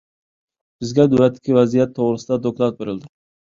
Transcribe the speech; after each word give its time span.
بىزگە 0.83 1.05
نۆۋەتتىكى 1.11 1.55
ۋەزىيەت 1.59 1.95
توغرىسىدا 2.01 2.41
دوكلات 2.49 2.83
بېرىلدى. 2.83 3.15